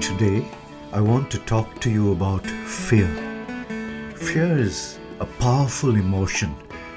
[0.00, 0.42] Today,
[0.90, 3.06] I want to talk to you about fear.
[4.16, 6.56] Fear is a powerful emotion,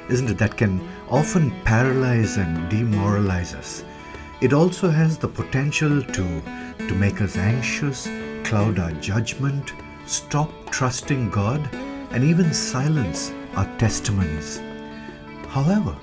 [0.09, 3.83] isn't it, that can often paralyze and demoralize us.
[4.39, 6.41] It also has the potential to,
[6.77, 8.07] to make us anxious,
[8.45, 9.73] cloud our judgment,
[10.05, 11.69] stop trusting God,
[12.11, 14.61] and even silence our testimonies.
[15.49, 15.97] However,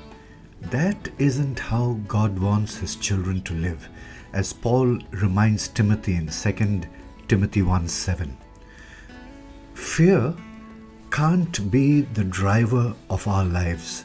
[0.71, 3.89] that isn't how God wants his children to live,
[4.33, 6.81] as Paul reminds Timothy in 2
[7.29, 8.37] Timothy 1 7.
[9.75, 10.35] Fear
[11.11, 14.05] can't be the driver of our lives,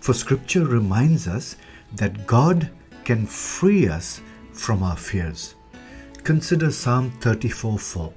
[0.00, 1.56] for scripture reminds us
[1.94, 2.70] that God
[3.04, 4.20] can free us
[4.52, 5.54] from our fears.
[6.24, 8.12] Consider Psalm 34 4.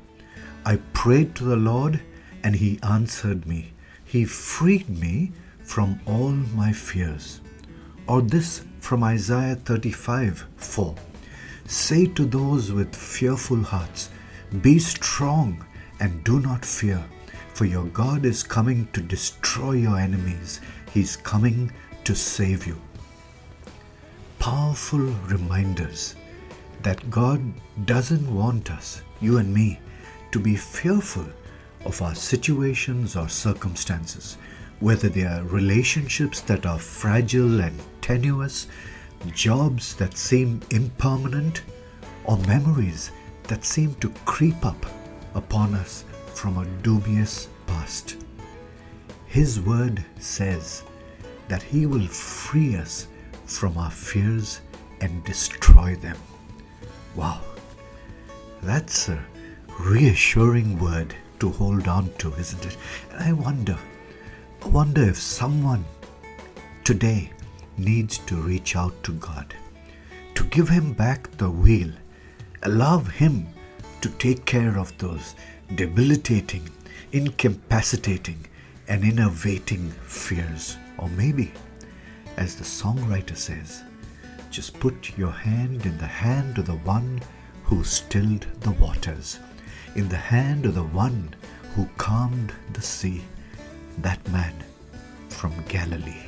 [0.66, 2.02] I prayed to the Lord,
[2.44, 3.74] and he answered me.
[4.06, 5.32] He freed me
[5.64, 7.42] from all my fears.
[8.08, 10.96] Or this from Isaiah 35 4.
[11.66, 14.10] Say to those with fearful hearts,
[14.62, 15.66] Be strong
[16.00, 17.04] and do not fear,
[17.54, 20.60] for your God is coming to destroy your enemies.
[20.94, 21.72] He's coming
[22.04, 22.82] to save you.
[24.40, 26.16] Powerful reminders
[26.82, 27.42] that God
[27.86, 29.80] doesn't want us, you and me,
[30.32, 31.28] to be fearful
[31.86, 34.38] of our situations or circumstances,
[34.82, 38.68] whether they are relationships that are fragile and tenuous,
[39.34, 41.62] jobs that seem impermanent,
[42.26, 43.12] or memories
[43.44, 44.86] that seem to creep up
[45.36, 48.18] upon us from a dubious past.
[49.28, 50.84] His word says
[51.48, 53.08] that He will free us
[53.46, 54.62] from our fears
[55.00, 56.18] and destroy them.
[57.16, 57.42] Wow,
[58.64, 59.24] that's a
[59.80, 62.78] reassuring word to hold on to, isn't it?
[63.18, 63.78] I wonder,
[64.72, 65.84] wonder if someone
[66.86, 67.30] today
[67.78, 69.54] needs to reach out to God,
[70.34, 71.92] to give Him back the wheel,
[72.64, 73.48] allow Him
[74.00, 75.36] to take care of those
[75.76, 76.70] debilitating,
[77.12, 78.46] incapacitating,
[78.88, 80.78] and innervating fears.
[80.98, 81.52] Or maybe,
[82.38, 83.84] as the songwriter says,
[84.52, 87.22] just put your hand in the hand of the one
[87.66, 89.38] who stilled the waters,
[89.96, 91.36] in the hand of the one
[91.76, 93.22] who calmed the sea,
[94.02, 94.54] that man
[95.30, 96.24] from Galilee.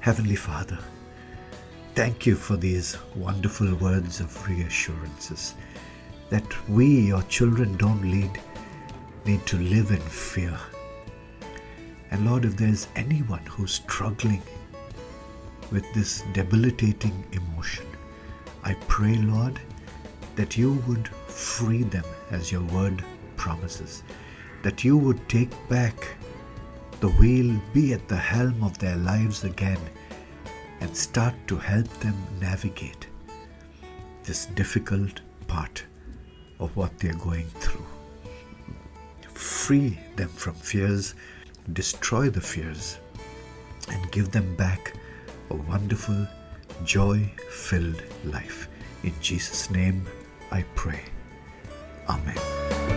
[0.00, 0.78] Heavenly Father,
[1.94, 5.54] thank you for these wonderful words of reassurances
[6.30, 8.40] that we, your children, don't lead,
[9.24, 10.58] need to live in fear.
[12.10, 14.42] And Lord, if there's anyone who's struggling
[15.70, 17.86] with this debilitating emotion,
[18.64, 19.60] I pray, Lord,
[20.36, 23.04] that you would free them as your word
[23.36, 24.02] promises,
[24.62, 25.96] that you would take back
[27.00, 29.80] the wheel, be at the helm of their lives again,
[30.80, 33.06] and start to help them navigate
[34.24, 35.84] this difficult part
[36.60, 37.84] of what they're going through.
[39.32, 41.14] Free them from fears,
[41.72, 42.98] destroy the fears,
[43.90, 44.94] and give them back
[45.50, 46.26] a wonderful,
[46.84, 48.68] joy filled life.
[49.02, 50.06] In Jesus' name
[50.50, 51.02] I pray.
[52.08, 52.91] Amen.